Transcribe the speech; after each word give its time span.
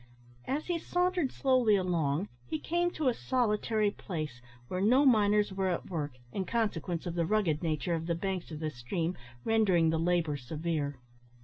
As 0.47 0.65
he 0.65 0.79
sauntered 0.79 1.31
slowly 1.31 1.75
along, 1.75 2.27
he 2.47 2.57
came 2.57 2.89
to 2.93 3.07
a 3.07 3.13
solitary 3.13 3.91
place 3.91 4.41
where 4.67 4.81
no 4.81 5.05
miners 5.05 5.53
were 5.53 5.67
at 5.69 5.91
work, 5.91 6.13
in 6.33 6.43
consequence 6.43 7.05
of 7.05 7.13
the 7.13 7.23
rugged 7.27 7.61
nature 7.61 7.93
of 7.93 8.07
the 8.07 8.15
banks 8.15 8.49
of 8.49 8.61
the 8.61 8.71
stream 8.71 9.15
rendering 9.45 9.91
the 9.91 9.99
labour 9.99 10.37
severe. 10.37 10.95